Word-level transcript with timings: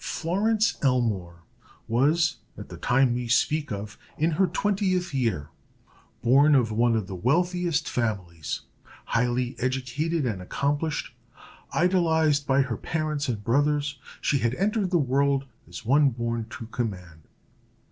Florence 0.00 0.76
Elmore 0.82 1.44
was, 1.86 2.38
at 2.58 2.68
the 2.68 2.76
time 2.76 3.14
we 3.14 3.28
speak 3.28 3.70
of, 3.70 3.96
in 4.18 4.32
her 4.32 4.48
twentieth 4.48 5.14
year. 5.14 5.50
Born 6.20 6.56
of 6.56 6.72
one 6.72 6.96
of 6.96 7.06
the 7.06 7.14
wealthiest 7.14 7.88
families 7.88 8.62
in, 8.74 8.90
highly 9.04 9.54
educated 9.60 10.26
and 10.26 10.42
accomplished, 10.42 11.12
idolized 11.72 12.44
by 12.44 12.62
her 12.62 12.76
parents 12.76 13.28
and 13.28 13.44
brothers, 13.44 14.00
she 14.20 14.38
had 14.38 14.56
entered 14.56 14.90
the 14.90 14.98
world 14.98 15.44
as 15.68 15.84
one 15.86 16.10
born 16.10 16.46
to 16.50 16.66
command. 16.66 17.28